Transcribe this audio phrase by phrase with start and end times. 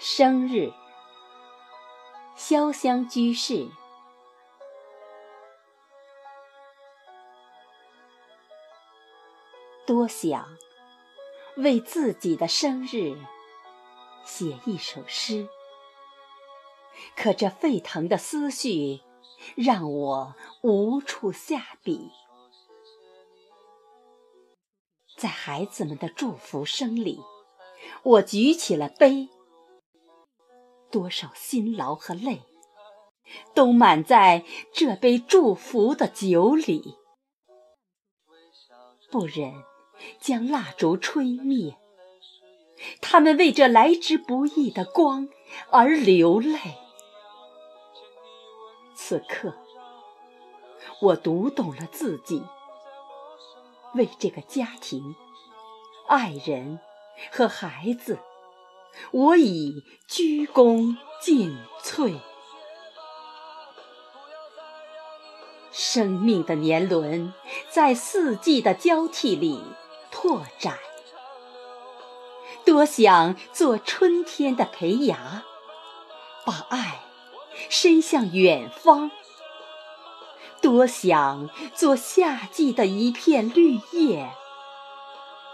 [0.00, 0.72] 生日，
[2.36, 3.68] 潇湘居士。
[9.84, 10.56] 多想
[11.56, 13.18] 为自己的生日
[14.24, 15.48] 写一首诗，
[17.16, 19.00] 可这沸腾的思绪
[19.56, 22.12] 让我无处下笔。
[25.16, 27.18] 在孩子们的祝福声里，
[28.04, 29.28] 我举起了杯。
[30.90, 32.42] 多少辛劳和泪，
[33.54, 36.96] 都满在这杯祝福的酒里。
[39.10, 39.52] 不忍
[40.20, 41.76] 将蜡烛吹灭，
[43.00, 45.28] 他们为这来之不易的光
[45.70, 46.58] 而流泪。
[48.94, 49.54] 此刻，
[51.00, 52.42] 我读懂了自己，
[53.94, 55.16] 为这个家庭、
[56.06, 56.78] 爱人
[57.32, 58.18] 和孩子。
[59.10, 62.20] 我已鞠躬尽瘁。
[65.70, 67.32] 生命的年轮
[67.70, 69.62] 在四季的交替里
[70.10, 70.76] 拓展，
[72.64, 75.44] 多想做春天的胚芽，
[76.44, 77.02] 把爱
[77.70, 79.10] 伸向远方；
[80.60, 84.32] 多想做夏季的一片绿叶，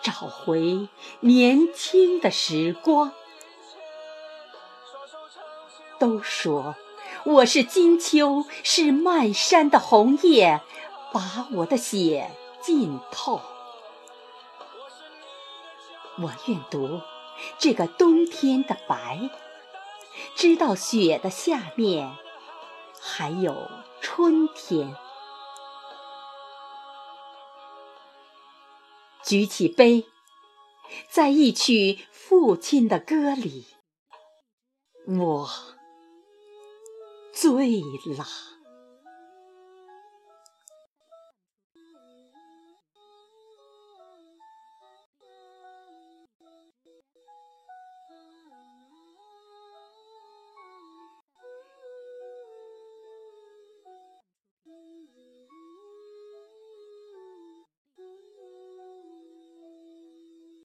[0.02, 0.88] 找回
[1.20, 3.12] 年轻的时光。
[5.98, 6.74] 都说
[7.24, 10.60] 我是金秋，是漫山的红叶，
[11.12, 13.40] 把我的血浸透。
[16.18, 17.00] 我愿读
[17.58, 19.30] 这个冬天的白，
[20.34, 22.16] 知道雪的下面
[23.00, 23.68] 还有
[24.00, 24.94] 春天。
[29.24, 30.06] 举起杯，
[31.08, 33.66] 在一曲父亲的歌里，
[35.06, 35.48] 我。
[37.34, 37.82] 醉
[38.16, 38.24] 了。